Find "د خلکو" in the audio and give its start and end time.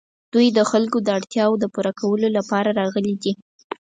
0.57-0.97